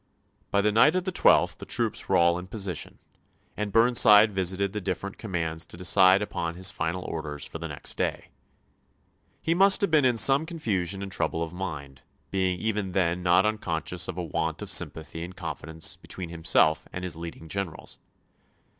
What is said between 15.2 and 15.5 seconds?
and FEEDERICKSBUKG 203